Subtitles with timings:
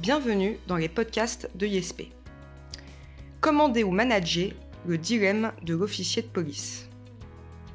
[0.00, 2.04] bienvenue dans les podcasts de YESP.
[3.42, 4.52] Commander ou manager,
[4.86, 6.88] le dilemme de l'officier de police.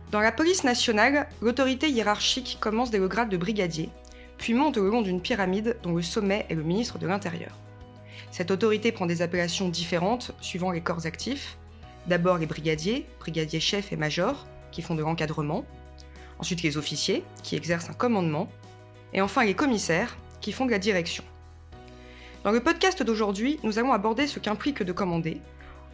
[0.09, 3.90] Dans la police nationale, l'autorité hiérarchique commence dès le grade de brigadier,
[4.40, 7.59] puis monte le long d'une pyramide dont le sommet est le ministre de l'Intérieur.
[8.32, 11.60] Cette autorité prend des appellations différentes suivant les corps actifs.
[12.07, 15.64] D'abord les brigadiers, brigadiers chefs et majors, qui font de l'encadrement.
[16.39, 18.50] Ensuite les officiers, qui exercent un commandement.
[19.14, 21.23] Et enfin les commissaires, qui font de la direction.
[22.45, 25.41] Dans le podcast d'aujourd'hui, nous allons aborder ce qu'implique de commander,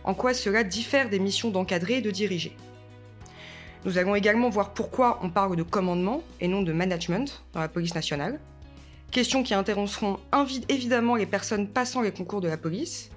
[0.03, 2.57] en quoi cela diffère des missions d'encadrer et de diriger.
[3.85, 7.69] Nous allons également voir pourquoi on parle de commandement et non de management dans la
[7.69, 8.37] police nationale.
[9.11, 10.19] Questions qui intéresseront
[10.67, 13.11] évidemment les personnes passant les concours de la police,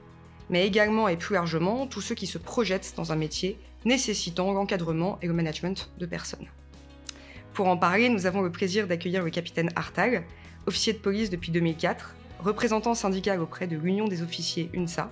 [0.48, 5.18] mais également et plus largement tous ceux qui se projettent dans un métier nécessitant l'encadrement
[5.22, 6.46] et le management de personnes.
[7.52, 10.24] Pour en parler, nous avons le plaisir d'accueillir le capitaine Hartag,
[10.68, 12.14] officier de police depuis 2004,
[12.44, 15.10] représentant syndical auprès de l'Union des officiers UNSA,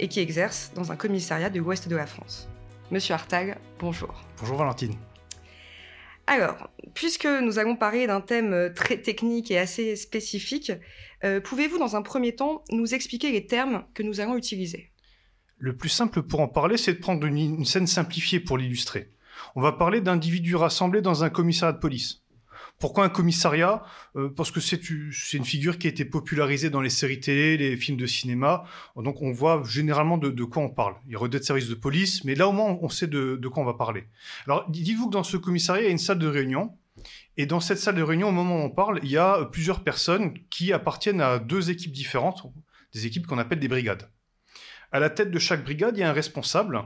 [0.00, 2.48] et qui exerce dans un commissariat de l'ouest de la France.
[2.90, 4.24] Monsieur Hartag, bonjour.
[4.40, 4.94] Bonjour Valentine.
[6.26, 10.72] Alors, puisque nous allons parler d'un thème euh, très technique et assez spécifique,
[11.22, 14.90] euh, pouvez-vous dans un premier temps nous expliquer les termes que nous allons utiliser?
[15.58, 19.10] Le plus simple pour en parler, c'est de prendre une scène simplifiée pour l'illustrer.
[19.54, 22.23] On va parler d'individus rassemblés dans un commissariat de police.
[22.84, 23.82] Pourquoi un commissariat?
[24.14, 27.78] Euh, Parce que c'est une figure qui a été popularisée dans les séries télé, les
[27.78, 28.64] films de cinéma.
[28.94, 30.96] Donc on voit généralement de, quoi on parle.
[31.06, 33.62] Il y a des services de police, mais là au moins on sait de, quoi
[33.62, 34.04] on va parler.
[34.46, 36.76] Alors dites-vous que dans ce commissariat, il y a une salle de réunion.
[37.38, 39.82] Et dans cette salle de réunion, au moment où on parle, il y a plusieurs
[39.82, 42.42] personnes qui appartiennent à deux équipes différentes,
[42.92, 44.10] des équipes qu'on appelle des brigades.
[44.92, 46.82] À la tête de chaque brigade, il y a un responsable,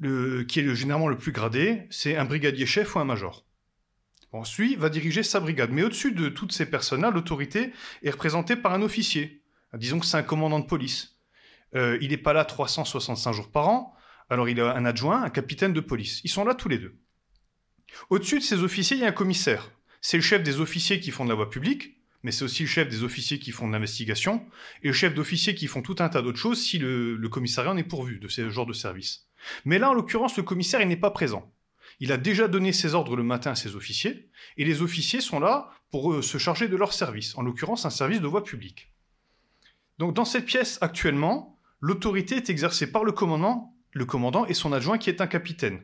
[0.00, 3.43] qui est généralement le plus gradé, c'est un brigadier chef ou un major.
[4.34, 5.70] Ensuite, va diriger sa brigade.
[5.70, 9.42] Mais au-dessus de toutes ces personnes-là, l'autorité est représentée par un officier.
[9.74, 11.20] Disons que c'est un commandant de police.
[11.76, 13.94] Euh, il n'est pas là 365 jours par an.
[14.28, 16.20] Alors il a un adjoint, un capitaine de police.
[16.24, 16.96] Ils sont là tous les deux.
[18.10, 19.70] Au-dessus de ces officiers, il y a un commissaire.
[20.00, 22.68] C'est le chef des officiers qui font de la voie publique, mais c'est aussi le
[22.68, 24.44] chef des officiers qui font de l'investigation,
[24.82, 27.76] et le chef d'officiers qui font tout un tas d'autres choses si le, commissariat en
[27.76, 29.28] est pourvu de ce genre de service.
[29.64, 31.53] Mais là, en l'occurrence, le commissaire, il n'est pas présent.
[32.00, 35.40] Il a déjà donné ses ordres le matin à ses officiers, et les officiers sont
[35.40, 38.92] là pour euh, se charger de leur service, en l'occurrence un service de voie publique.
[39.98, 44.72] Donc dans cette pièce actuellement, l'autorité est exercée par le commandant, le commandant et son
[44.72, 45.82] adjoint qui est un capitaine.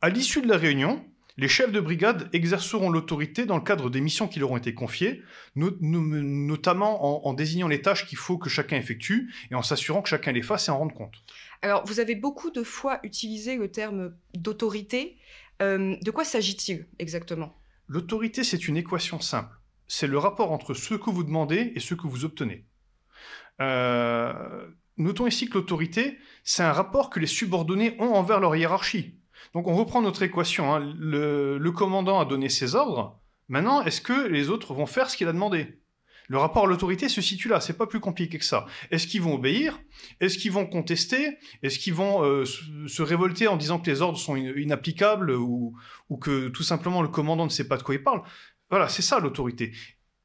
[0.00, 1.04] À l'issue de la réunion,
[1.36, 4.74] les chefs de brigade exerceront l'autorité dans le cadre des missions qui leur ont été
[4.74, 5.22] confiées,
[5.56, 10.32] notamment en, désignant les tâches qu'il faut que chacun effectue et en s'assurant que chacun
[10.32, 11.14] les fasse et en rende compte.
[11.62, 15.16] Alors, vous avez beaucoup de fois utilisé le terme d'autorité.
[15.62, 17.54] Euh, de quoi s'agit-il exactement?
[17.86, 19.56] L'autorité, c'est une équation simple.
[19.88, 22.66] C'est le rapport entre ce que vous demandez et ce que vous obtenez.
[23.60, 29.18] Euh, notons ici que l'autorité, c'est un rapport que les subordonnés ont envers leur hiérarchie.
[29.54, 30.72] Donc on reprend notre équation.
[30.74, 30.94] Hein.
[30.98, 33.20] Le, commandant a donné ses ordres.
[33.48, 35.79] Maintenant, est-ce que les autres vont faire ce qu'il a demandé?
[36.30, 38.64] Le rapport à l'autorité se situe là, c'est pas plus compliqué que ça.
[38.92, 39.80] Est-ce qu'ils vont obéir?
[40.20, 41.36] Est-ce qu'ils vont contester?
[41.64, 45.76] Est-ce qu'ils vont euh, se révolter en disant que les ordres sont inapplicables ou,
[46.20, 48.22] que tout simplement le commandant ne sait pas de quoi il parle?
[48.70, 49.72] Voilà, c'est ça l'autorité.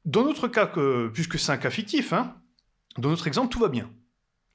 [0.04, 0.70] Dans notre cas,
[1.12, 2.36] puisque c'est un cas fictif, hein,
[2.98, 3.90] dans notre exemple, tout va bien.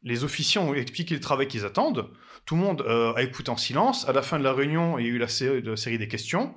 [0.04, 2.10] Les officiers ont expliqué le travail qu'ils attendent.
[2.46, 4.08] Tout le monde euh, a écouté en silence.
[4.08, 6.56] À la fin de la réunion, il y a eu la série, des questions.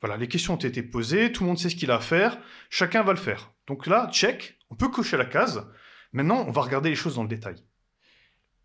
[0.00, 1.32] Voilà, les questions ont été posées.
[1.32, 2.38] Tout le monde sait ce qu'il a à faire.
[2.70, 3.52] Chacun va le faire.
[3.66, 4.58] Donc là, check.
[4.70, 5.66] On peut cocher la case.
[6.12, 7.56] Maintenant, on va regarder les choses dans le détail.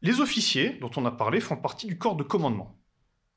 [0.02, 2.80] Les officiers, dont on a parlé, font partie du corps de commandement.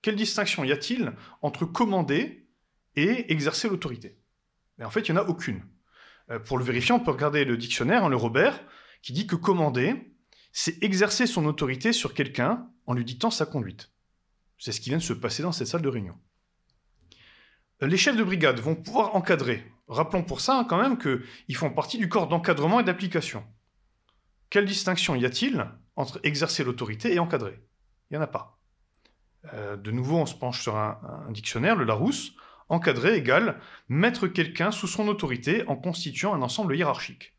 [0.03, 1.13] Quelle distinction y a-t-il
[1.43, 2.49] entre commander
[2.97, 4.19] et exercer l'autorité?
[4.83, 5.63] En fait, il n'y en a aucune.
[6.31, 8.61] Euh, pour le vérifier, on peut regarder le dictionnaire, hein, le Robert,
[9.03, 10.15] qui dit que commander,
[10.53, 13.93] c'est exercer son autorité sur quelqu'un en lui dictant sa conduite.
[14.59, 16.19] C'est ce qui vient de se passer dans cette salle de réunion.
[17.83, 19.65] Euh, les chefs de brigade vont pouvoir encadrer.
[19.89, 23.45] Rappelons pour ça quand même qu'ils font partie du corps d'encadrement et d'application.
[24.51, 25.67] Quelle distinction y a-t-il
[25.97, 27.61] entre exercer l'autorité et encadrer?
[28.11, 28.59] Il n'y en a pas.
[29.53, 30.99] Euh, de nouveau, on se penche sur un,
[31.29, 32.33] un dictionnaire, le Larousse.
[32.71, 37.37] Encadrer égale mettre quelqu'un sous son autorité en constituant un ensemble hiérarchique.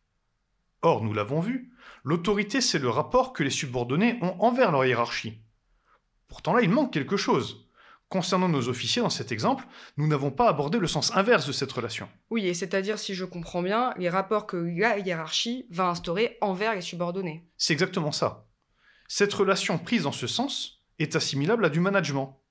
[0.83, 1.75] Or, nous l'avons vu,
[2.07, 5.41] L'autorité, c'est le rapport que les subordonnés ont envers leur hiérarchie.
[6.27, 7.64] Pourtant là, il manque quelque chose.
[8.09, 9.65] Concernant nos officiers dans cet exemple,
[9.97, 12.07] nous n'avons pas abordé le sens inverse de cette relation.
[12.29, 16.75] Oui, et c'est-à-dire, si je comprends bien, les rapports que la hiérarchie va instaurer envers
[16.75, 17.49] les subordonnés.
[17.57, 18.47] C'est exactement ça.
[19.07, 22.41] Cette relation prise dans ce sens est assimilable à du management.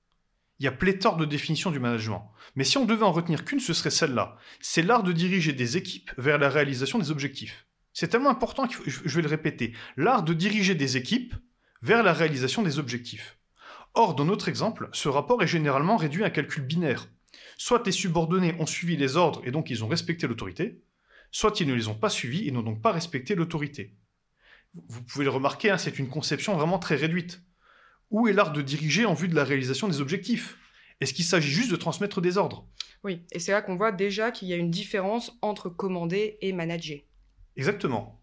[0.58, 2.32] Il y a pléthore de définitions du management.
[2.56, 4.36] Mais si on devait en retenir qu'une, ce serait celle-là.
[4.60, 7.66] C'est l'art de diriger des équipes vers la réalisation des objectifs.
[7.92, 9.72] C'est tellement important que je vais le répéter.
[9.96, 11.34] L'art de diriger des équipes
[11.80, 13.33] vers la réalisation des objectifs.
[13.94, 17.08] Or, dans notre exemple, ce rapport est généralement réduit à un calcul binaire.
[17.56, 20.82] Soit les subordonnés ont suivi les ordres et donc ils ont respecté l'autorité,
[21.30, 23.96] soit ils ne les ont pas suivis et n'ont donc pas respecté l'autorité.
[24.88, 27.42] Vous pouvez le remarquer, hein, c'est une conception vraiment très réduite.
[28.10, 30.58] Où est l'art de diriger en vue de la réalisation des objectifs?
[31.00, 32.68] Est-ce qu'il s'agit juste de transmettre des ordres?
[33.04, 36.52] Oui, et c'est là qu'on voit déjà qu'il y a une différence entre commander et
[36.52, 36.98] manager.
[37.56, 38.22] Exactement.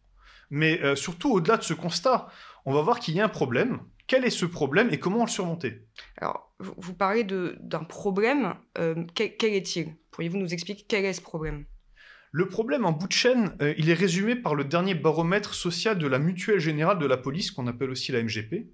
[0.50, 2.28] Mais euh, surtout, au-delà de ce constat,
[2.66, 3.80] on va voir qu'il y a un problème.
[4.12, 5.88] Quel est ce problème et comment le surmonter
[6.18, 8.56] Alors, vous, parlez d'un problème.
[8.78, 9.96] Euh, quel, est-il?
[10.12, 11.64] Pourriez-vous nous expliquer quel est ce problème?
[12.34, 15.98] Le problème en bout de chaîne, euh, il est résumé par le dernier baromètre social
[15.98, 18.74] de la Mutuelle Générale de la Police, qu'on appelle aussi la MGP,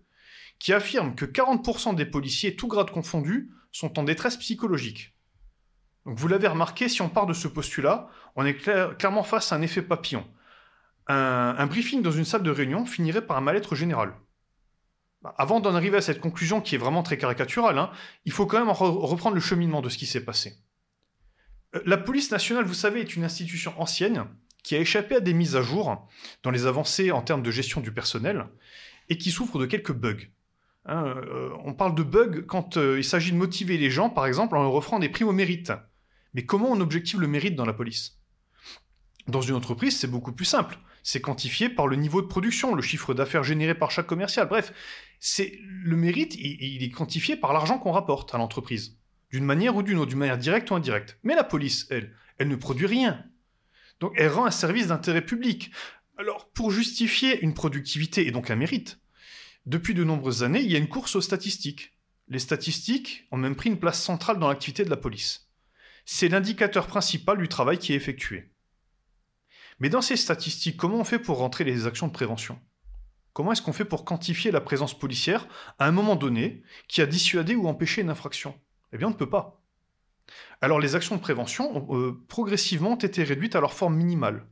[0.57, 5.15] qui affirme que 40% des policiers, tout grade confondus, sont en détresse psychologique.
[6.07, 9.55] Donc vous l'avez remarqué, si on part de ce postulat, on est clairement face à
[9.57, 10.25] un effet papillon
[11.07, 14.13] un, briefing dans une salle de réunion finirait par un mal-être général.
[15.21, 17.91] Bah, avant d'en arriver à cette conclusion qui est vraiment très caricaturale, hein,
[18.25, 20.57] il faut quand même reprendre le cheminement de ce qui s'est passé.
[21.75, 24.25] Euh, la police nationale, vous savez, est une institution ancienne
[24.63, 26.07] qui a échappé à des mises à jour
[26.43, 28.45] dans les avancées en termes de gestion du personnel
[29.09, 30.27] et qui souffre de quelques bugs.
[30.85, 34.25] Hein, euh, on parle de bugs quand euh, il s'agit de motiver les gens, par
[34.25, 35.71] exemple, en leur offrant des primes au mérite.
[36.33, 38.19] Mais comment on objective le mérite dans la police?
[39.27, 40.77] Dans une entreprise, c'est beaucoup plus simple
[41.07, 44.45] c'est quantifié par le niveau de production, le chiffre d'affaires généré par chaque commercial.
[44.49, 44.73] Bref,
[45.19, 48.97] c'est le mérite, il, est quantifié par l'argent qu'on rapporte à l'entreprise,
[49.31, 51.17] d'une manière ou d'une autre, d'une manière directe ou indirecte.
[51.23, 53.23] Mais la police, elle, elle ne produit rien.
[53.99, 55.71] Donc elle rend un service d'intérêt public.
[56.17, 58.99] Alors, pour justifier une productivité et donc un mérite,
[59.65, 61.97] depuis de nombreuses années, il y a une course aux statistiques.
[62.27, 65.49] Les statistiques ont même pris une place centrale dans l'activité de la police.
[66.05, 68.51] C'est l'indicateur principal du travail qui est effectué.
[69.79, 72.59] Mais dans ces statistiques, comment on fait pour rentrer les actions de prévention?
[73.37, 75.47] Comment est-ce qu'on fait pour quantifier la présence policière
[75.77, 78.59] à un moment donné qui a dissuadé ou empêché une infraction?
[78.91, 79.61] Eh bien, on ne peut pas.
[80.59, 84.47] Alors les actions de prévention ont euh, progressivement été réduites à leur forme minimale.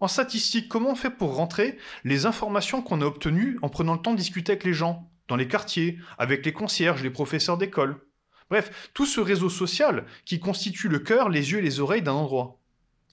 [0.00, 4.02] En statistique, comment on fait pour rentrer les informations qu'on a obtenues en prenant le
[4.02, 8.06] temps de discuter avec les gens, dans les quartiers, avec les concierges, les professeurs d'école?
[8.50, 12.12] Bref, tout ce réseau social qui constitue le cœur, les yeux et les oreilles d'un
[12.12, 12.60] endroit.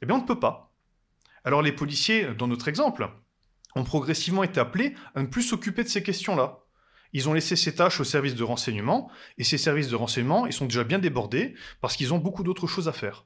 [0.01, 0.73] Eh bien, on ne peut pas.
[1.45, 3.09] Alors les policiers, dans notre exemple,
[3.75, 6.59] ont progressivement été appelés à ne plus s'occuper de ces questions-là.
[7.13, 10.53] Ils ont laissé ces tâches aux services de renseignement, et ces services de renseignement, ils
[10.53, 13.25] sont déjà bien débordés parce qu'ils ont beaucoup d'autres choses à faire.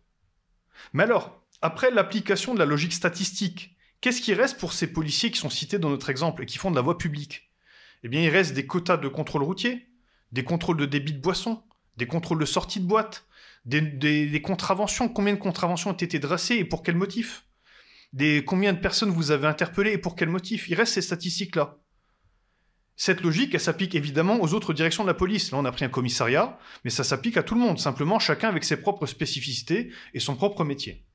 [0.93, 5.39] Mais alors, après l'application de la logique statistique, qu'est-ce qui reste pour ces policiers qui
[5.39, 7.51] sont cités dans notre exemple et qui font de la voie publique?
[8.03, 9.87] Eh bien, il reste des quotas de contrôle routier,
[10.31, 11.63] des contrôles de débit de boissons,
[11.97, 13.25] des contrôles de sortie de boîte,
[13.65, 15.09] des, contraventions.
[15.09, 17.45] Combien de contraventions ont été dressées et pour quel motif?
[18.13, 20.69] Des combien de personnes vous avez interpellées et pour quel motif.
[20.69, 21.77] Il reste ces statistiques-là?
[22.95, 25.51] Cette logique, elle s'applique évidemment aux autres directions de la police.
[25.51, 28.49] Là, on a pris un commissariat, mais ça s'applique à tout le monde, simplement chacun
[28.49, 31.05] avec ses propres spécificités et son propre métier.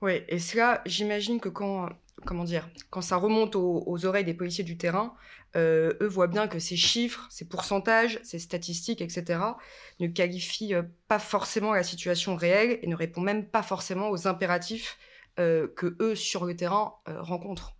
[0.00, 1.88] Oui, et cela, j'imagine que quand,
[2.24, 5.14] comment dire, quand ça remonte aux, oreilles des policiers du terrain,
[5.56, 9.40] euh, eux voient bien que ces chiffres, ces pourcentages, ces statistiques, etc.,
[9.98, 14.28] ne qualifient euh, pas forcément la situation réelle et ne répondent même pas forcément aux
[14.28, 14.98] impératifs
[15.38, 17.74] euh, que eux, sur le terrain, euh, rencontrent.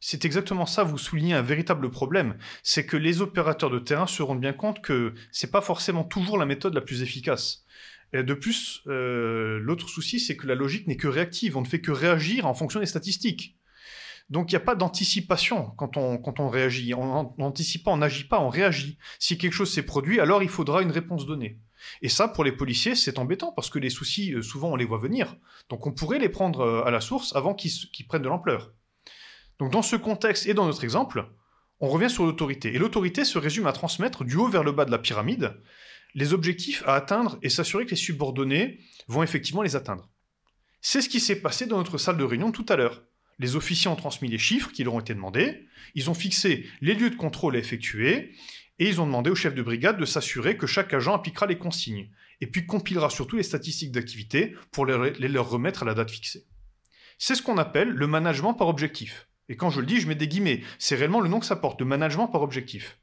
[0.00, 4.22] C'est exactement ça, vous soulignez un véritable problème, c'est que les opérateurs de terrain se
[4.22, 7.64] rendent bien compte que c'est pas forcément toujours la méthode la plus efficace.
[8.12, 11.80] De plus, euh, l'autre souci, c'est que la logique n'est que réactive, on ne fait
[11.80, 13.56] que réagir en fonction des statistiques.
[14.30, 16.94] Donc il n'y a pas d'anticipation quand on, réagit.
[16.94, 18.98] On n'anticipe pas, on n'agit pas, on réagit.
[19.18, 21.60] Si quelque chose s'est produit, alors il faudra une réponse donnée.
[22.00, 24.86] Et ça, pour les policiers, c'est embêtant parce que les soucis, euh, souvent, on les
[24.86, 25.36] voit venir.
[25.68, 28.72] Donc on pourrait les prendre euh, à la source avant qu'ils prennent de l'ampleur.
[29.58, 31.26] Donc dans ce contexte et dans notre exemple,
[31.80, 32.74] on revient sur l'autorité.
[32.74, 35.60] Et l'autorité se résume à transmettre du haut vers le bas de la pyramide
[36.14, 40.08] les objectifs à atteindre et s'assurer que les subordonnés vont effectivement les atteindre.
[40.80, 43.02] C'est ce qui s'est passé dans notre salle de réunion tout à l'heure.
[43.38, 46.94] Les officiers ont transmis les chiffres qui leur ont été demandés, ils ont fixé les
[46.94, 48.32] lieux de contrôle à effectuer,
[48.78, 51.58] et ils ont demandé au chef de brigade de s'assurer que chaque agent appliquera les
[51.58, 52.10] consignes,
[52.40, 56.46] et puis compilera surtout les statistiques d'activité pour les leur remettre à la date fixée.
[57.18, 59.28] C'est ce qu'on appelle le management par objectif.
[59.48, 61.56] Et quand je le dis, je mets des guillemets, c'est réellement le nom que ça
[61.56, 62.98] porte, de management par objectif.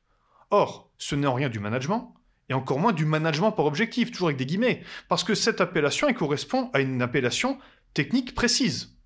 [0.50, 2.13] Or, ce n'est en rien du management,
[2.50, 6.11] et encore moins du management par objectif, toujours avec des guillemets, parce que cette appellation
[6.13, 7.57] correspond à une appellation
[7.93, 8.97] technique précise.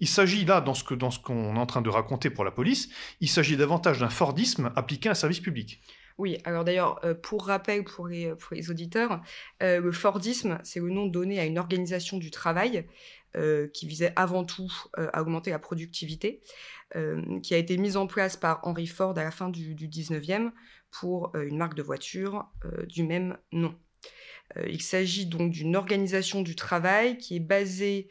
[0.00, 2.88] Il s'agit là, dans ce qu'on est en train de raconter pour la police,
[3.20, 5.80] il s'agit davantage d'un Fordisme appliqué à un service public.
[6.16, 8.30] Oui, alors d'ailleurs, euh, pour rappel pour les,
[8.70, 9.20] auditeurs,
[9.62, 12.86] euh, le Fordisme, c'est le nom donné à une organisation du travail
[13.36, 16.40] euh, qui visait avant tout à augmenter la productivité,
[17.42, 20.52] qui a été mise en place par Henry Ford à la fin du, du 19e
[20.92, 22.46] pour une marque de voiture
[22.86, 23.74] du même nom.
[24.64, 28.08] il s'agit donc d'une organisation du travail qui est basée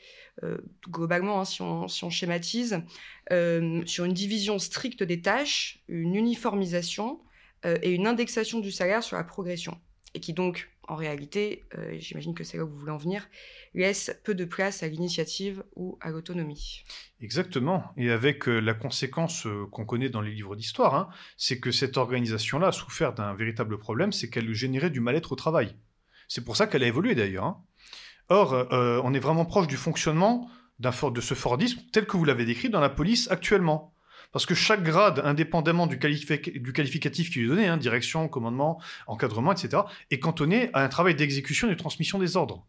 [0.88, 2.82] globalement, hein, si, on, si, on, schématise,
[3.30, 7.20] sur une division stricte des tâches, une uniformisation,
[7.66, 9.80] euh, et une indexation du salaire sur la progression.
[10.14, 13.28] Et qui donc, en réalité, euh, j'imagine que c'est là où vous voulez en venir,
[13.74, 16.84] laisse peu de place à l'initiative ou à l'autonomie.
[17.22, 17.86] Exactement.
[17.96, 21.98] Et avec euh, la conséquence qu'on connaît dans les livres d'histoire, hein, c'est que cette
[21.98, 25.76] organisation-là a souffert d'un véritable problème, c'est qu'elle générait du mal-être au travail.
[26.28, 27.46] C'est pour ça qu'elle a évolué d'ailleurs.
[27.46, 27.64] Hein.
[28.30, 30.50] Or, on est vraiment proche du fonctionnement
[30.80, 33.94] de ce Fordisme tel que vous l'avez décrit dans la police actuellement.
[34.32, 39.52] Parce que chaque grade, indépendamment du, qualificatif qui lui est donné, hein, direction, commandement, encadrement,
[39.52, 42.66] etc., est cantonné à un travail d'exécution et de transmission des ordres.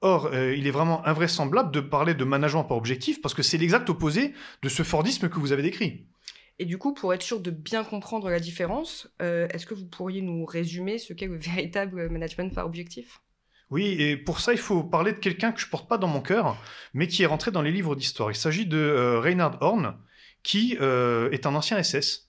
[0.00, 3.58] Or, euh, il est vraiment invraisemblable de parler de management par objectif parce que c'est
[3.58, 6.06] l'exact opposé de ce Fordisme que vous avez décrit.
[6.58, 9.86] Et du coup, pour être sûr de bien comprendre la différence, euh, est-ce que vous
[9.86, 13.21] pourriez nous résumer ce qu'est le véritable management par objectif?
[13.72, 16.20] Oui, et pour ça, il faut parler de quelqu'un que je porte pas dans mon
[16.20, 16.62] cœur,
[16.92, 18.30] mais qui est rentré dans les livres d'histoire.
[18.30, 19.96] Il s'agit de euh, Reinhard Horn,
[20.42, 22.28] qui euh, est un ancien SS.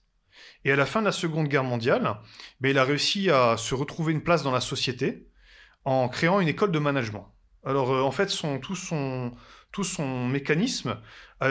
[0.64, 2.16] Et à la fin de la Seconde Guerre mondiale,
[2.62, 5.28] ben, il a réussi à se retrouver une place dans la société
[5.84, 7.34] en créant une école de management.
[7.62, 9.32] Alors euh, en fait, tout, son,
[9.70, 10.98] tout son mécanisme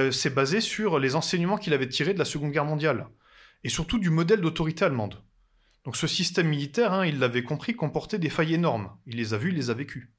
[0.10, 3.10] s'est basé sur les enseignements qu'il avait tirés de la Seconde Guerre mondiale,
[3.64, 5.22] et surtout du modèle d'autorité allemande.
[5.86, 8.92] Donc ce système militaire, hein, il l'avait compris, comportait des failles énormes.
[9.06, 10.13] Il les a vues, il les a vécues.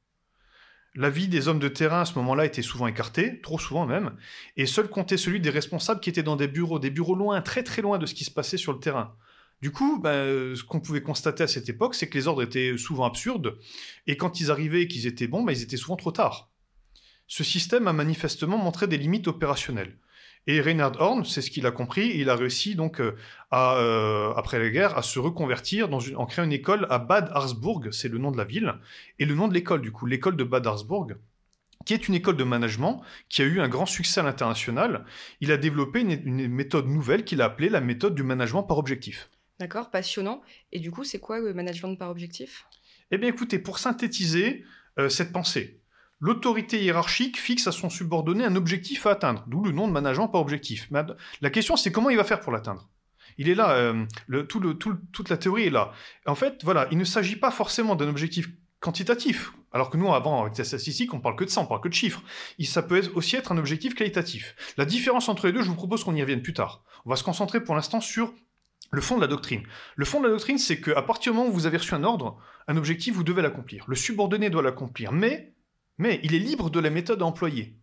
[0.96, 4.16] La vie des hommes de terrain à ce moment-là était souvent écartée, trop souvent même,
[4.56, 7.64] et seul comptait celui des responsables qui étaient dans des bureaux, des bureaux loin, très
[7.64, 9.16] très loin de ce qui se passait sur le terrain.
[9.60, 12.76] Du coup, ben, ce qu'on pouvait constater à cette époque, c'est que les ordres étaient
[12.78, 13.58] souvent absurdes,
[14.06, 16.52] et quand ils arrivaient et qu'ils étaient bons, ben, ils étaient souvent trop tard.
[17.26, 19.98] Ce système a manifestement montré des limites opérationnelles.
[20.46, 23.16] Et Reinhard Horn, c'est ce qu'il a compris, il a réussi donc euh,
[23.50, 26.98] à, euh, après la guerre à se reconvertir dans une, en créant une école à
[26.98, 28.74] Bad Harzburg, c'est le nom de la ville,
[29.18, 31.16] et le nom de l'école du coup, l'école de Bad Harzburg,
[31.86, 35.04] qui est une école de management qui a eu un grand succès à l'international.
[35.40, 39.30] Il a développé une, méthode nouvelle qu'il a appelée la méthode du management par objectif.
[39.58, 40.42] D'accord, passionnant.
[40.72, 42.66] Et du coup, c'est quoi le management par objectif?
[43.10, 44.64] Eh bien écoutez, pour synthétiser
[44.98, 45.80] euh, cette pensée,
[46.20, 50.28] L'autorité hiérarchique fixe à son subordonné un objectif à atteindre, d'où le nom de management
[50.28, 50.88] par objectif.
[51.40, 52.88] la question, c'est comment il va faire pour l'atteindre?
[53.36, 54.06] Il est là, euh,
[54.48, 55.92] toute la théorie est là.
[56.26, 58.48] En fait, voilà, il ne s'agit pas forcément d'un objectif
[58.80, 61.80] quantitatif, alors que nous, avant, avec la statistique, on parle que de ça, on parle
[61.80, 62.22] que de chiffres.
[62.62, 64.54] ça peut aussi être un objectif qualitatif.
[64.76, 66.84] La différence entre les deux, je vous propose qu'on y revienne plus tard.
[67.06, 68.32] On va se concentrer pour l'instant sur
[68.92, 69.62] le fond de la doctrine.
[69.96, 72.04] Le fond de la doctrine, c'est qu'à partir du moment où vous avez reçu un
[72.04, 73.84] ordre, un objectif, vous devez l'accomplir.
[73.88, 75.12] Le subordonné doit l'accomplir.
[75.12, 75.53] Mais
[75.98, 77.76] mais il est libre de la méthode à employer.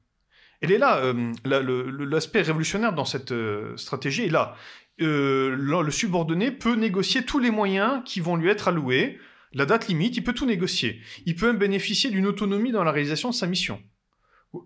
[0.61, 4.55] Elle est là, euh, l'aspect révolutionnaire dans cette euh, stratégie est là.
[5.01, 9.19] Euh, le, subordonné peut négocier tous les moyens qui vont lui être alloués,
[9.53, 11.01] la date limite, il peut tout négocier.
[11.25, 13.81] Il peut même bénéficier d'une autonomie dans la réalisation de sa mission.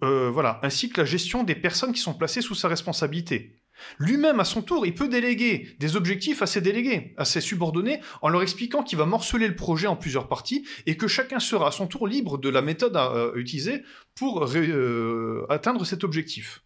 [0.01, 3.55] voilà, ainsi que la gestion des personnes qui sont placées sous sa responsabilité.
[3.99, 8.01] Lui-même, à son tour, il peut déléguer des objectifs à ses délégués, à ses subordonnés,
[8.21, 11.67] en leur expliquant qu'il va morceler le projet en plusieurs parties et que chacun sera
[11.67, 13.83] à son tour libre de la méthode à, euh, utiliser
[14.15, 16.63] pour euh, atteindre cet objectif.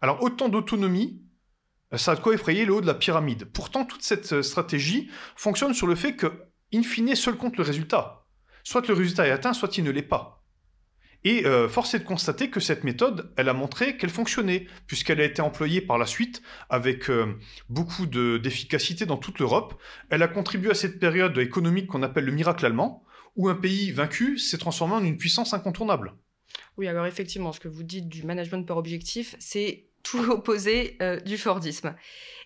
[0.00, 1.22] Alors autant d'autonomie,
[1.96, 3.46] ça a de quoi effrayer le haut de la pyramide.
[3.46, 6.26] Pourtant, toute cette euh, stratégie fonctionne sur le fait que,
[6.72, 8.26] in fine, seul compte le résultat.
[8.62, 10.39] Soit le résultat est atteint, soit il ne l'est pas.
[11.24, 15.20] Et euh, force est de constater que cette méthode, elle a montré qu'elle fonctionnait, puisqu'elle
[15.20, 19.80] a été employée par la suite avec euh, beaucoup d'efficacité dans toute l'Europe.
[20.08, 23.04] Elle a contribué à cette période économique qu'on appelle le miracle allemand,
[23.36, 26.14] où un pays vaincu s'est transformé en une puissance incontournable.
[26.76, 31.20] Oui, alors effectivement, ce que vous dites du management par objectif, c'est tout l'opposé euh,
[31.20, 31.94] du Fordisme.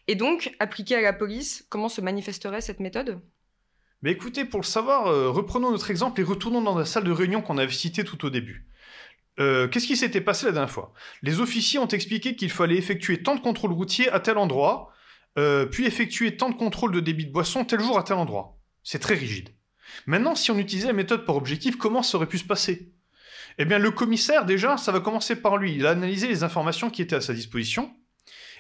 [0.09, 3.21] Et donc, appliqué à la police, comment se manifesterait cette méthode?
[4.05, 7.11] Mais écoutez, pour le savoir, euh, reprenons notre exemple et retournons dans la salle de
[7.11, 8.67] réunion qu'on avait citée tout au début.
[9.41, 10.93] Euh, qu'est-ce qui s'était passé la dernière fois?
[11.23, 14.93] Les officiers ont expliqué qu'il fallait effectuer tant de contrôles routiers à tel endroit,
[15.39, 18.59] euh, puis effectuer tant de contrôles de débit de boisson tel jour à tel endroit.
[18.83, 19.49] C'est très rigide.
[20.05, 22.93] Maintenant, si on utilisait la méthode par objectif, comment ça aurait pu se passer?
[23.57, 25.77] Eh bien, le commissaire, déjà, ça va commencer par lui.
[25.77, 27.91] Il a analysé les informations qui étaient à sa disposition,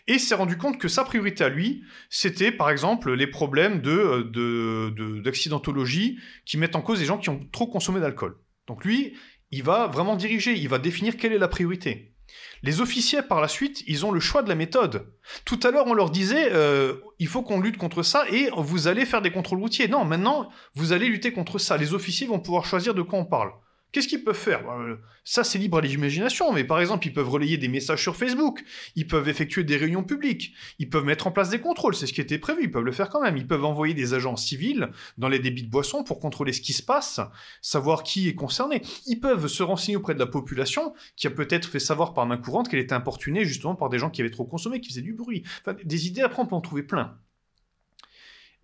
[0.06, 5.20] et s'est rendu compte que sa priorité à lui, c'était par exemple les problèmes de,
[5.22, 8.36] d'accidentologie qui mettent en cause des gens qui ont trop consommé d'alcool.
[8.66, 9.16] Donc lui,
[9.50, 12.14] il va vraiment diriger, il va définir quelle est la priorité.
[12.62, 15.12] Les officiers, par la suite, ils ont le choix de la méthode.
[15.44, 18.88] Tout à l'heure, on leur disait, euh, il faut qu'on lutte contre ça et vous
[18.88, 19.88] allez faire des contrôles routiers.
[19.88, 21.76] Non, maintenant, vous allez lutter contre ça.
[21.76, 23.52] Les officiers vont pouvoir choisir de quoi on parle.
[23.94, 24.68] Qu'est-ce qu'ils peuvent faire?
[24.72, 28.16] Euh, Ça, c'est libre à l'imagination, mais par exemple, ils peuvent relayer des messages sur
[28.16, 28.64] Facebook,
[28.96, 32.12] ils peuvent effectuer des réunions publiques, ils peuvent mettre en place des contrôles, c'est ce
[32.12, 33.36] qui était prévu, ils peuvent le faire quand même.
[33.36, 36.72] Ils peuvent envoyer des agents civils dans les débits de boissons pour contrôler ce qui
[36.72, 37.20] se passe,
[37.62, 38.82] savoir qui est concerné.
[39.06, 42.36] Ils peuvent se renseigner auprès de la population qui a peut-être fait savoir par main
[42.36, 45.14] courante qu'elle était importunée justement par des gens qui avaient trop consommé, qui faisaient du
[45.14, 45.44] bruit.
[45.60, 47.16] Enfin, des idées, après, on peut en trouver plein.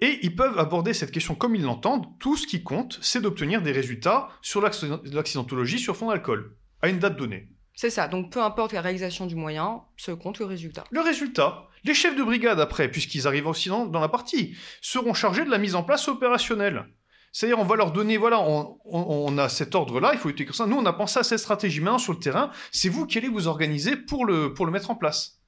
[0.01, 2.07] Et ils peuvent aborder cette question comme ils l'entendent.
[2.19, 6.99] Tout ce qui compte, c'est d'obtenir des résultats sur l'accidentologie sur fond d'alcool, à une
[6.99, 7.49] date donnée.
[7.75, 10.85] C'est ça, donc peu importe la réalisation du moyen, ce compte le résultat.
[10.91, 11.67] Le résultat.
[11.85, 15.57] Les chefs de brigade, après, puisqu'ils arrivent aussi dans, la partie, seront chargés de la
[15.59, 16.87] mise en place opérationnelle.
[17.33, 20.67] C'est-à-dire, on va leur donner, voilà, on, a cet ordre-là, il faut lutter comme ça.
[20.67, 21.81] Nous, on a pensé à cette stratégie.
[21.81, 24.91] Maintenant, sur le terrain, c'est vous qui allez vous organiser pour le, pour le mettre
[24.91, 25.40] en place.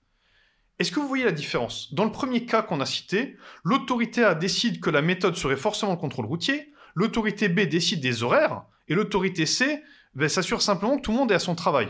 [0.82, 1.94] Est-ce que vous voyez la différence?
[1.94, 5.92] Dans le premier cas qu'on a cité, l'autorité A décide que la méthode serait forcément
[5.92, 9.80] le contrôle routier, l'autorité B décide des horaires, et l'autorité C
[10.16, 11.86] ben, s'assure simplement que tout le monde est à son travail.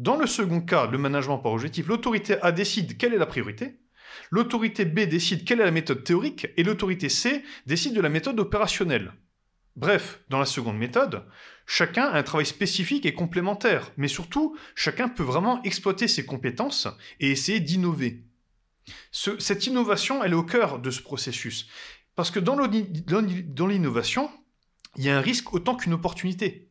[0.00, 3.78] Dans le second cas, le management par objectif, l'autorité A décide quelle est la priorité,
[4.32, 8.40] l'autorité B décide quelle est la méthode théorique, et l'autorité C décide de la méthode
[8.40, 9.12] opérationnelle.
[9.80, 11.24] Bref, dans la seconde méthode,
[11.64, 16.86] chacun a un travail spécifique et complémentaire, mais surtout, chacun peut vraiment exploiter ses compétences
[17.18, 18.26] et essayer d'innover.
[19.10, 21.66] cette innovation, elle est au cœur de ce processus.
[22.14, 24.30] Parce que dans l'innovation,
[24.96, 26.68] il y a un risque autant qu'une opportunité.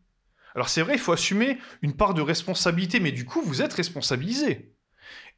[0.53, 3.73] Alors c'est vrai, il faut assumer une part de responsabilité, mais du coup, vous êtes
[3.73, 4.75] responsabilisé.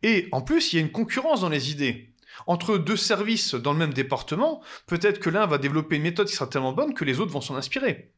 [0.04, 2.11] Et en plus, il y a une concurrence dans les idées.
[2.48, 6.36] Entre deux services dans le même département, peut-être que l'un va développer une méthode qui
[6.36, 8.14] sera tellement bonne que les autres vont s'en inspirer.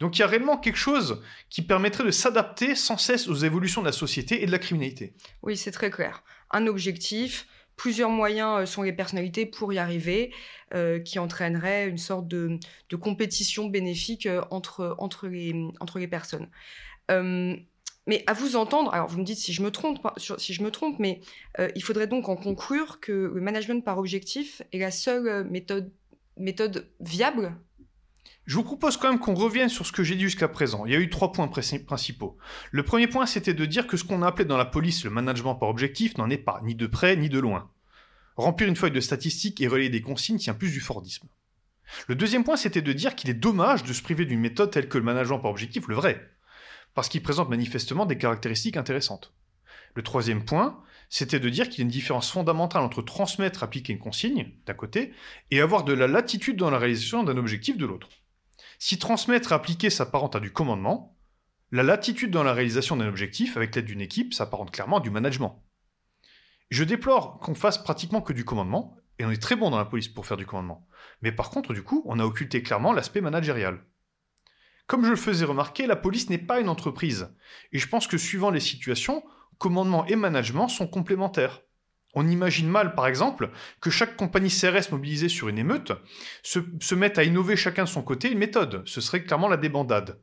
[0.00, 3.80] Donc il y a réellement quelque chose qui permettrait de s'adapter sans cesse aux évolutions
[3.82, 5.14] de la société et de la criminalité.
[5.42, 6.22] Oui, c'est très clair.
[6.50, 10.32] Un objectif, plusieurs moyens euh, sont les personnalités pour y arriver,
[10.74, 12.58] euh, qui entraînerait une sorte de,
[13.00, 16.48] compétition bénéfique euh, entre, les personnes.
[18.06, 19.98] Mais à vous entendre, alors vous me dites si je me trompe,
[20.72, 21.20] trompe, mais
[21.58, 25.44] euh, il faudrait donc en conclure que le management par objectif est la seule euh,
[25.44, 25.92] méthode,
[26.36, 27.56] méthode viable?
[28.46, 30.86] Je vous propose quand même qu'on revienne sur ce que j'ai dit jusqu'à présent.
[30.86, 32.36] Il y a eu trois points principaux.
[32.70, 35.10] Le premier point, c'était de dire que ce qu'on a appelé dans la police le
[35.10, 37.72] management par objectif n'en est pas, ni de près ni de loin.
[38.36, 41.26] Remplir une feuille de statistiques et relayer des consignes tient plus du Fordisme.
[42.06, 44.88] Le deuxième point, c'était de dire qu'il est dommage de se priver d'une méthode telle
[44.88, 46.35] que le management par objectif, le vrai
[46.96, 49.34] parce qu'il présente manifestement des caractéristiques intéressantes.
[49.94, 53.92] Le troisième point, c'était de dire qu'il y a une différence fondamentale entre transmettre, appliquer
[53.92, 55.12] une consigne, d'un côté,
[55.50, 58.08] et avoir de la latitude dans la réalisation d'un objectif de l'autre.
[58.78, 61.18] Si transmettre et appliquer s'apparente à du commandement,
[61.70, 65.10] la latitude dans la réalisation d'un objectif avec l'aide d'une équipe s'apparente clairement à du
[65.10, 65.62] management.
[66.70, 69.84] Je déplore qu'on fasse pratiquement que du commandement, et on est très bon dans la
[69.84, 70.88] police pour faire du commandement.
[71.20, 73.84] Mais par contre, du coup, on a occulté clairement l'aspect managérial.
[74.86, 77.34] Comme je le faisais remarquer, la police n'est pas une entreprise.
[77.72, 79.24] Et je pense que suivant les situations,
[79.58, 81.62] commandement et management sont complémentaires.
[82.14, 85.92] On imagine mal, par exemple, que chaque compagnie CRS mobilisée sur une émeute
[86.42, 88.82] se, mette à innover chacun de son côté une méthode.
[88.86, 90.22] Ce serait clairement la débandade.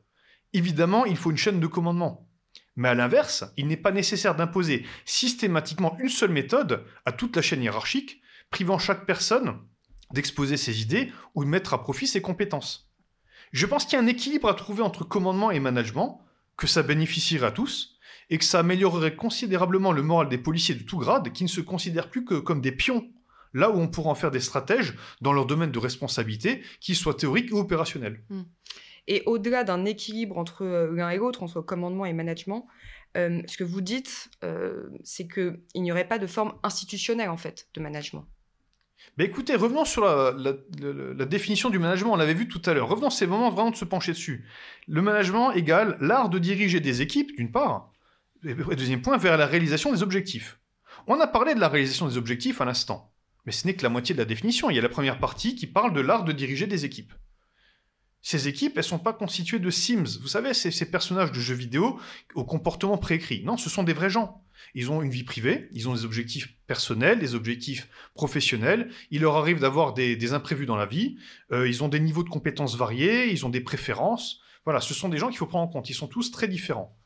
[0.52, 2.28] Évidemment, il faut une chaîne de commandement.
[2.74, 7.42] Mais à l'inverse, il n'est pas nécessaire d'imposer systématiquement une seule méthode à toute la
[7.42, 9.60] chaîne hiérarchique, privant chaque personne
[10.12, 12.92] d'exposer ses idées ou de mettre à profit ses compétences.
[13.54, 16.20] Je pense qu'il y a un équilibre à trouver entre commandement et management,
[16.56, 20.82] que ça bénéficierait à tous, et que ça améliorerait considérablement le moral des policiers de
[20.82, 23.08] tout grade qui ne se considèrent plus que comme des pions,
[23.52, 27.14] là où on pourra en faire des stratèges dans leur domaine de responsabilité, qu'ils soient
[27.14, 28.24] théoriques ou opérationnels.
[28.28, 28.42] Hmm.
[29.06, 32.66] Et au-delà d'un équilibre entre euh, l'un et l'autre, entre commandement et management,
[33.16, 37.36] euh, ce que vous dites, euh, c'est qu'il n'y aurait pas de forme institutionnelle en
[37.36, 38.26] fait de management.
[39.18, 42.88] Écoutez, revenons sur la, définition du management, on l'avait vu tout à l'heure.
[42.88, 44.44] Revenons, c'est moment vraiment de se pencher dessus.
[44.88, 47.92] Le management égale l'art de diriger des équipes, d'une part,
[48.44, 50.58] et deuxième point, vers la réalisation des objectifs.
[51.06, 53.12] On a parlé de la réalisation des objectifs à l'instant,
[53.46, 54.70] mais ce n'est que la moitié de la définition.
[54.70, 57.12] Il y a la première partie qui parle de l'art de diriger des équipes.
[58.20, 60.18] Ces équipes, elles sont pas constituées de Sims.
[60.20, 62.00] Vous savez, ces personnages de jeux vidéo
[62.34, 63.44] au comportement préécrit.
[63.44, 64.43] Non, ce sont des vrais gens.
[64.74, 68.90] Ils ont une vie privée, ils ont des objectifs personnels, des objectifs professionnels.
[69.10, 71.18] Il leur arrive d'avoir des, imprévus dans la vie.
[71.52, 74.40] Euh, ils ont des niveaux de compétences variés, ils ont des préférences.
[74.64, 75.90] Voilà, ce sont des gens qu'il faut prendre en compte.
[75.90, 76.96] Ils sont tous très différents.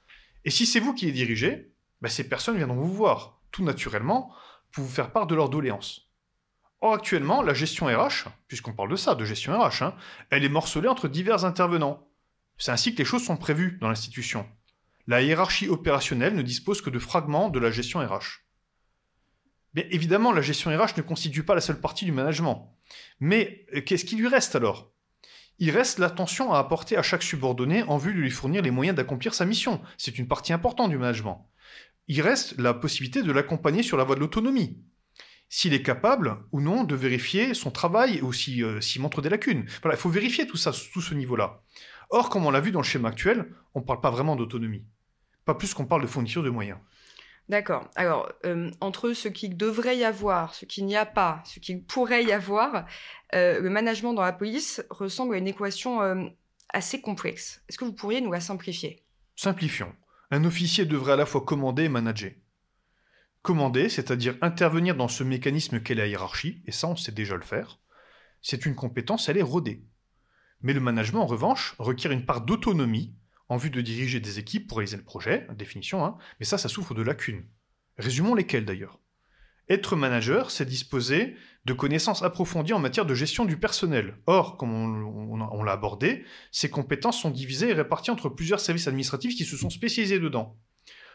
[0.44, 4.32] Et si c'est vous qui les dirigez, ben, ces personnes viendront vous voir, tout naturellement,
[4.72, 6.08] pour vous faire part de leurs doléances.
[6.80, 9.94] Or, actuellement, la gestion RH, puisqu'on parle de ça, de gestion RH, hein,
[10.30, 12.08] elle est morcelée entre divers intervenants.
[12.56, 14.46] C'est ainsi que les choses sont prévues dans l'institution.
[15.08, 18.44] La hiérarchie opérationnelle ne dispose que de fragments de la gestion RH.
[19.72, 22.76] Bien évidemment, la gestion RH ne constitue pas la seule partie du management.
[23.18, 24.92] Mais euh, qu'est-ce qui lui reste alors?
[25.58, 28.96] Il reste l'attention à apporter à chaque subordonné en vue de lui fournir les moyens
[28.96, 29.80] d'accomplir sa mission.
[29.96, 31.50] C'est une partie importante du management.
[32.06, 34.78] Il reste la possibilité de l'accompagner sur la voie de l'autonomie.
[35.48, 39.64] S'il est capable ou non de vérifier son travail ou euh, s'il montre des lacunes.
[39.86, 41.62] Il faut vérifier tout ça, tout ce niveau-là.
[42.10, 44.84] Or, comme on l'a vu dans le schéma actuel, on ne parle pas vraiment d'autonomie.
[45.48, 46.76] Pas plus qu'on parle de fourniture de moyens.
[47.48, 47.88] D'accord.
[47.96, 51.82] Alors, euh, entre ce qu'il devrait y avoir, ce qu'il n'y a pas, ce qu'il
[51.82, 52.84] pourrait y avoir,
[53.34, 56.26] euh, le management dans la police ressemble à une équation euh,
[56.68, 57.62] assez complexe.
[57.66, 59.06] Est-ce que vous pourriez nous la simplifier?
[59.36, 59.94] Simplifions.
[60.30, 62.32] Un officier devrait à la fois commander et manager.
[63.40, 67.40] Commander, c'est-à-dire intervenir dans ce mécanisme qu'est la hiérarchie, et ça on sait déjà le
[67.40, 67.78] faire,
[68.42, 69.82] c'est une compétence, elle est rodée.
[70.60, 73.14] Mais le management, en revanche, requiert une part d'autonomie
[73.48, 76.68] en vue de diriger des équipes pour réaliser le projet, définition, hein, mais ça, ça
[76.68, 77.46] souffre de lacunes.
[77.96, 79.00] Résumons lesquelles d'ailleurs.
[79.68, 84.16] Être manager, c'est disposer de connaissances approfondies en matière de gestion du personnel.
[84.26, 89.36] Or, comme on, l'a abordé, ces compétences sont divisées et réparties entre plusieurs services administratifs
[89.36, 90.56] qui se sont spécialisés dedans.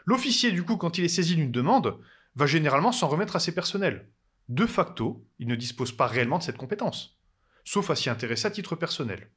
[0.05, 1.97] L'officier, du coup, quand il est saisi d'une demande,
[2.35, 4.11] va généralement s'en remettre à ses personnels.
[4.49, 7.19] De facto, il ne dispose pas réellement de cette compétence,
[7.63, 9.31] sauf à s'y intéresser à titre personnel.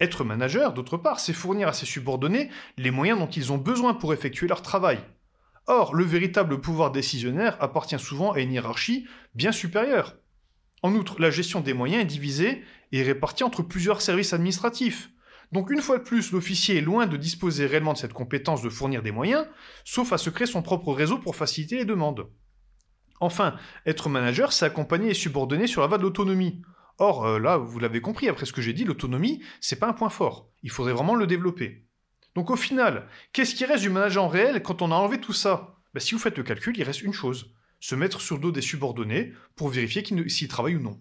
[0.00, 3.92] Être manager, d'autre part, c'est fournir à ses subordonnés les moyens dont ils ont besoin
[3.94, 4.98] pour effectuer leur travail.
[5.66, 10.16] Or, le véritable pouvoir décisionnaire appartient souvent à une hiérarchie bien supérieure.
[10.82, 15.10] En outre, la gestion des moyens est divisée et répartie entre plusieurs services administratifs.
[15.52, 18.70] Donc une fois de plus, l'officier est loin de disposer réellement de cette compétence de
[18.70, 19.46] fournir des moyens,
[19.84, 22.28] sauf à se créer son propre réseau pour faciliter les demandes.
[23.20, 26.62] Enfin, être manager, c'est accompagner les subordonnés sur la voie de l'autonomie.
[27.00, 29.94] Or, euh, là, vous l'avez compris, après ce que j'ai dit, l'autonomie, c'est pas un
[29.94, 30.50] point fort.
[30.62, 31.86] Il faudrait vraiment le développer.
[32.34, 35.78] Donc au final, qu'est-ce qui reste du manager réel quand on a enlevé tout ça?
[35.94, 38.52] Ben, Si vous faites le calcul, il reste une chose, se mettre sur le dos
[38.52, 41.00] des subordonnés pour vérifier s'ils travaillent ou non.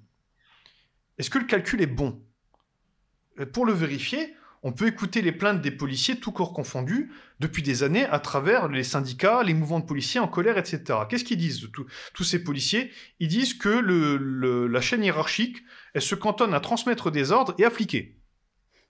[1.18, 2.24] Est-ce que le calcul est bon?
[3.42, 4.34] Euh, Pour le vérifier,
[4.64, 8.68] on peut écouter les plaintes des policiers, tout corps confondus, depuis des années, à travers
[8.68, 11.00] les syndicats, les mouvements de policiers en colère, etc.
[11.10, 11.70] Qu'est-ce qu'ils disent,
[12.14, 12.92] tous ces policiers?
[13.20, 17.69] Ils disent que la chaîne hiérarchique, elle se cantonne à transmettre des ordres et à
[17.69, 18.19] fliquer.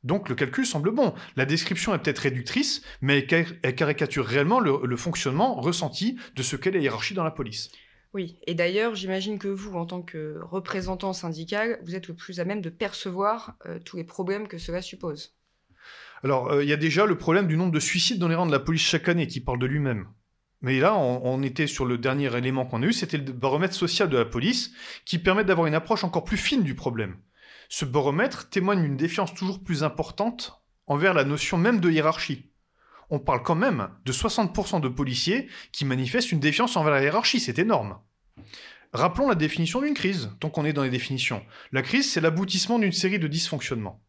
[0.03, 1.13] Donc le calcul semble bon.
[1.35, 6.71] La description est peut-être réductrice, mais elle caricature réellement le, fonctionnement ressenti de ce qu'est
[6.71, 7.69] la hiérarchie dans la police.
[8.13, 12.39] Oui, et d'ailleurs, j'imagine que vous, en tant que représentant syndical, vous êtes le plus
[12.39, 15.35] à même de percevoir euh, tous les problèmes que cela suppose.
[16.23, 18.47] Alors, euh, il y a déjà le problème du nombre de suicides dans les rangs
[18.47, 20.07] de la police chaque année qui parle de lui-même.
[20.61, 24.09] Mais là, on, était sur le dernier élément qu'on a eu, c'était le baromètre social
[24.09, 24.71] de la police,
[25.05, 27.17] qui permet d'avoir une approche encore plus fine du problème.
[27.69, 32.51] Ce baromètre témoigne d'une défiance toujours plus importante envers la notion même de hiérarchie.
[33.09, 37.39] On parle quand même de 60% de policiers qui manifestent une défiance envers la hiérarchie,
[37.39, 37.97] c'est énorme.
[38.91, 41.45] Rappelons la définition d'une crise, tant qu'on est dans les définitions.
[41.71, 44.03] La crise, c'est l'aboutissement d'une série de dysfonctionnements.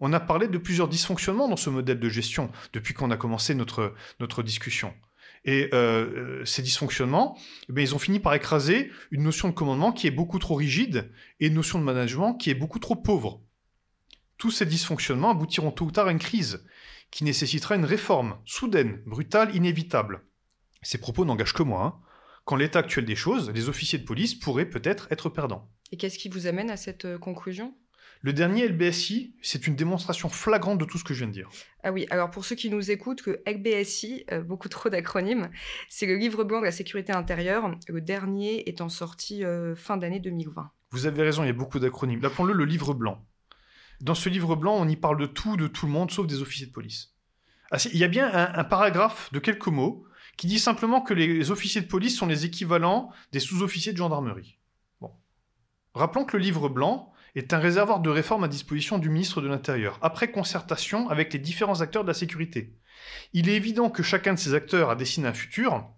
[0.00, 3.54] On a parlé de plusieurs dysfonctionnements dans ce modèle de gestion depuis qu'on a commencé
[3.54, 4.92] notre, notre discussion.
[5.44, 7.36] Et euh, euh, ces dysfonctionnements,
[7.68, 11.10] eh ils ont fini par écraser une notion de commandement qui est beaucoup trop rigide
[11.40, 13.42] et une notion de management qui est beaucoup trop pauvre.
[14.38, 16.64] Tous ces dysfonctionnements aboutiront tôt ou tard à une crise
[17.10, 20.24] qui nécessitera une réforme soudaine, brutale, inévitable.
[20.82, 21.84] Ces propos n'engagent que moi.
[21.84, 22.06] Hein.
[22.44, 25.70] Qu'en l'état actuel des choses, les officiers de police pourraient peut-être être perdants.
[25.92, 27.74] Et qu'est-ce qui vous amène à cette euh, conclusion?
[28.24, 31.50] Le dernier LBSI, c'est une démonstration flagrante de tout ce que je viens de dire.
[31.82, 35.50] Ah oui, alors pour ceux qui nous écoutent, le LBSI, euh, beaucoup trop d'acronymes,
[35.88, 40.20] c'est le livre blanc de la sécurité intérieure, le dernier étant sorti euh, fin d'année
[40.20, 40.70] 2020.
[40.92, 42.24] Vous avez raison, il y a beaucoup d'acronymes.
[42.24, 43.26] Appelons-le le livre blanc.
[44.00, 46.42] Dans ce livre blanc, on y parle de tout, de tout le monde, sauf des
[46.42, 47.16] officiers de police.
[47.72, 50.04] Ah, il y a bien un, paragraphe de quelques mots
[50.36, 54.58] qui dit simplement que les officiers de police sont les équivalents des sous-officiers de gendarmerie.
[55.00, 55.10] Bon.
[55.94, 59.48] Rappelons que le livre blanc, est un réservoir de réforme à disposition du ministre de
[59.48, 62.76] l'Intérieur, après concertation avec les différents acteurs de la sécurité.
[63.32, 65.88] Il est évident que chacun de ces acteurs a dessiné un futur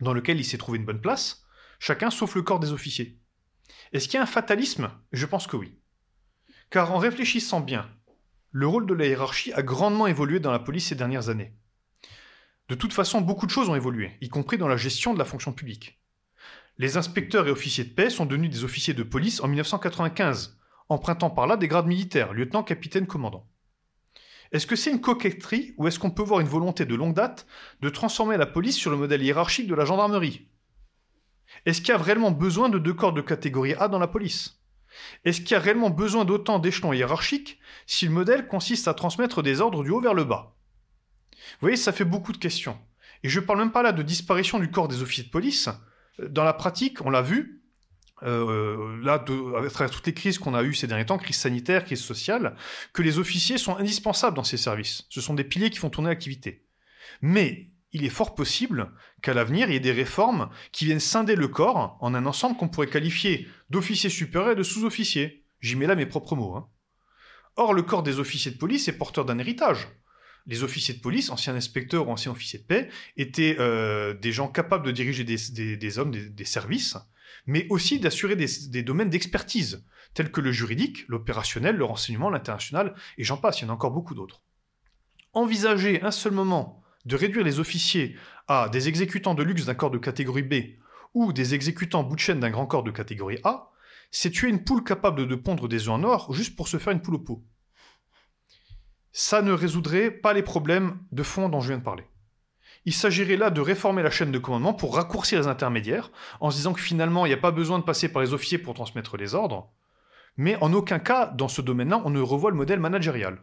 [0.00, 1.44] dans lequel il s'est trouvé une bonne place,
[1.78, 3.18] chacun sauf le corps des officiers.
[3.92, 4.90] Est-ce qu'il y a un fatalisme?
[5.12, 5.78] Je pense que oui.
[6.70, 7.88] Car en réfléchissant bien,
[8.50, 11.56] le rôle de la hiérarchie a grandement évolué dans la police ces dernières années.
[12.68, 15.24] De toute façon, beaucoup de choses ont évolué, y compris dans la gestion de la
[15.24, 16.00] fonction publique.
[16.78, 21.30] Les inspecteurs et officiers de paix sont devenus des officiers de police en 1995, empruntant
[21.30, 23.48] par là des grades militaires, lieutenant, capitaine, commandant.
[24.52, 27.46] Est-ce que c'est une coquetterie ou est-ce qu'on peut voir une volonté de longue date
[27.80, 30.48] de transformer la police sur le modèle hiérarchique de la gendarmerie?
[31.66, 34.60] Est-ce qu'il y a réellement besoin de deux corps de catégorie A dans la police?
[35.24, 39.42] Est-ce qu'il y a réellement besoin d'autant d'échelons hiérarchiques si le modèle consiste à transmettre
[39.42, 40.56] des ordres du haut vers le bas?
[41.32, 42.78] Vous voyez, ça fait beaucoup de questions.
[43.22, 45.68] Et je ne parle même pas là de disparition du corps des officiers de police.
[46.18, 47.63] Dans la pratique, on l'a vu,
[48.24, 51.84] euh, là, à travers toutes les crises qu'on a eues ces derniers temps, crise sanitaire,
[51.84, 52.56] crise sociale,
[52.92, 55.06] que les officiers sont indispensables dans ces services.
[55.10, 56.66] Ce sont des piliers qui font tourner l'activité.
[57.22, 58.90] Mais il est fort possible
[59.22, 62.56] qu'à l'avenir, il y ait des réformes qui viennent scinder le corps en un ensemble
[62.56, 65.44] qu'on pourrait qualifier d'officiers supérieurs et de sous-officiers.
[65.60, 66.56] J'y mets là mes propres mots.
[66.56, 66.68] Hein.
[67.56, 69.88] Or, le corps des officiers de police est porteur d'un héritage.
[70.46, 74.48] Les officiers de police, anciens inspecteurs ou anciens officiers de paix, étaient euh, des gens
[74.48, 76.96] capables de diriger des, hommes, des, services,
[77.46, 83.24] mais aussi d'assurer des, domaines d'expertise, tels que le juridique, l'opérationnel, le renseignement, l'international, et
[83.24, 84.42] j'en passe, il y en a encore beaucoup d'autres.
[85.32, 88.16] Envisager un seul moment de réduire les officiers
[88.48, 90.54] à des exécutants de luxe d'un corps de catégorie B
[91.12, 93.70] ou des exécutants bout de chaîne d'un grand corps de catégorie A,
[94.10, 96.92] c'est tuer une poule capable de pondre des œufs en or juste pour se faire
[96.92, 97.44] une poule au pot.
[99.12, 102.04] Ça ne résoudrait pas les problèmes de fond dont je viens de parler.
[102.86, 106.56] Il s'agirait là de réformer la chaîne de commandement pour raccourcir les intermédiaires, en se
[106.56, 109.16] disant que finalement il n'y a pas besoin de passer par les officiers pour transmettre
[109.16, 109.72] les ordres,
[110.36, 113.42] mais en aucun cas, dans ce domaine-là, on ne revoit le modèle managérial.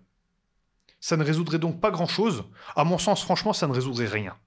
[1.00, 2.44] Ça ne résoudrait donc pas grand-chose.
[2.76, 4.38] À mon sens, franchement, ça ne résoudrait rien.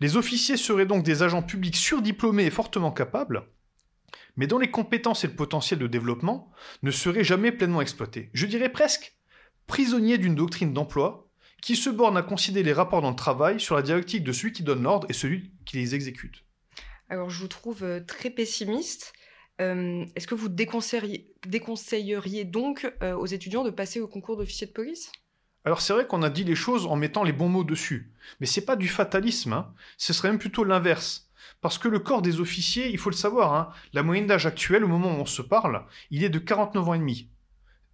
[0.00, 3.46] Les officiers seraient donc des agents publics surdiplômés et fortement capables,
[4.36, 6.50] mais dont les compétences et le potentiel de développement
[6.82, 8.30] ne seraient jamais pleinement exploités.
[8.34, 9.16] Je dirais presque
[9.66, 11.30] prisonniers d'une doctrine d'emploi
[11.62, 14.52] qui se borne à considérer les rapports dans le travail sur la dialectique de celui
[14.52, 16.44] qui donne l'ordre et celui qui les exécute.
[17.08, 19.14] Alors je vous trouve euh, très pessimiste.
[19.60, 24.72] Euh, est-ce que vous déconseilleriez, donc euh, aux étudiants de passer au concours d'officier de
[24.72, 25.12] police?
[25.64, 28.46] Alors c'est vrai qu'on a dit les choses en mettant les bons mots dessus, mais
[28.46, 29.72] c'est pas du fatalisme, hein.
[29.96, 31.28] ce serait même plutôt l'inverse.
[31.60, 34.84] Parce que le corps des officiers, il faut le savoir, hein, la moyenne d'âge actuelle
[34.84, 37.28] au moment où on se parle, il est de 49 ans et demi.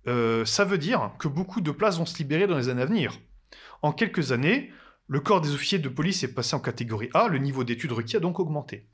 [0.07, 2.87] Euh, ça veut dire que beaucoup de places vont se libérer dans les années à
[2.87, 3.19] venir.
[3.83, 4.73] En quelques années,
[5.07, 8.17] le corps des officiers de police est passé en catégorie A, le niveau d'études requis
[8.17, 8.89] a donc augmenté.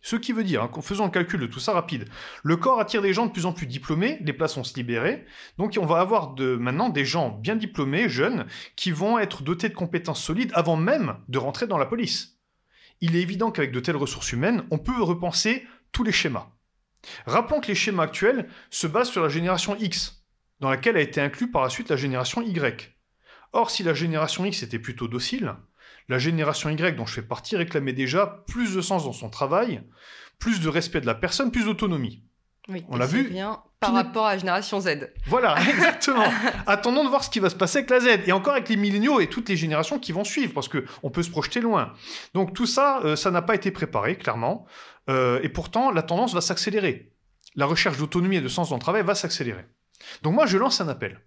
[0.00, 2.08] Ce qui veut dire, hein, faisant le calcul de tout ça rapide,
[2.42, 5.24] le corps attire des gens de plus en plus diplômés, les places vont se libérer,
[5.58, 9.68] donc on va avoir de, maintenant des gens bien diplômés, jeunes, qui vont être dotés
[9.68, 12.38] de compétences solides avant même de rentrer dans la police.
[13.00, 16.48] Il est évident qu'avec de telles ressources humaines, on peut repenser tous les schémas.
[17.26, 20.24] Rappelons que les schémas actuels se basent sur la génération X,
[20.60, 22.97] dans laquelle a été inclus par la suite la génération Y.
[23.52, 25.54] Or, si la génération X était plutôt docile,
[26.08, 29.82] la génération Y dont je fais partie réclamait déjà plus de sens dans son travail,
[30.38, 32.22] plus de respect de la personne, plus d'autonomie.
[32.68, 33.28] Oui, on l'a vu.
[33.30, 35.10] Bien par rapport à la génération Z.
[35.26, 36.26] Voilà, exactement.
[36.66, 38.76] Attendons de voir ce qui va se passer avec la Z et encore avec les
[38.76, 41.92] milléniaux et toutes les générations qui vont suivre parce que on peut se projeter loin.
[42.34, 44.66] Donc tout ça, euh, ça n'a pas été préparé clairement
[45.08, 47.12] euh, et pourtant la tendance va s'accélérer.
[47.54, 49.66] La recherche d'autonomie et de sens dans le travail va s'accélérer.
[50.22, 51.20] Donc moi je lance un appel.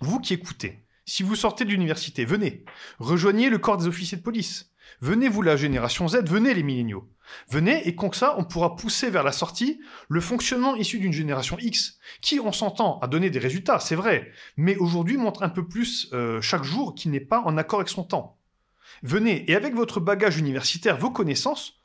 [0.00, 2.64] Vous qui écoutez, si vous sortez de l'université, venez.
[2.98, 4.72] Rejoignez le corps des officiers de police.
[5.00, 7.08] Venez, vous, la génération Z, venez, les milléniaux.
[7.48, 11.56] Venez, et comme ça, on pourra pousser vers la sortie le fonctionnement issu d'une génération
[11.58, 15.66] X, qui, on s'entend, a donné des résultats, c'est vrai, mais aujourd'hui montre un peu
[15.66, 18.38] plus euh, chaque jour qu'il n'est pas en accord avec son temps.
[19.02, 21.81] Venez, et avec votre bagage universitaire, vos connaissances,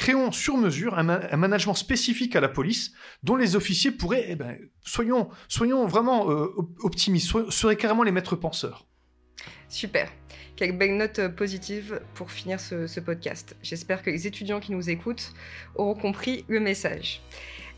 [0.00, 1.02] Créons sur mesure un,
[1.36, 6.46] management spécifique à la police dont les officiers pourraient, eh ben, soyons, soyons vraiment euh,
[6.78, 8.86] optimistes, seraient carrément les maîtres penseurs.
[9.68, 10.10] Super.
[10.56, 13.54] Quelques belles notes euh, positives pour finir ce, podcast.
[13.62, 15.34] J'espère que les étudiants qui nous écoutent
[15.74, 17.20] auront compris le message.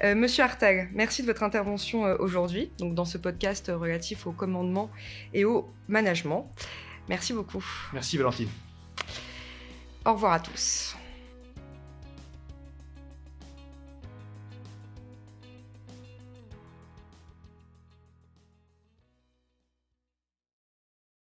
[0.05, 4.93] Euh, Monsieur Hartag, merci de votre intervention aujourd'hui, donc dans ce podcast relatif au commandement
[5.35, 6.53] et au management.
[7.09, 7.65] Merci beaucoup.
[7.93, 8.49] Merci Valentine.
[10.05, 10.95] Au revoir à tous.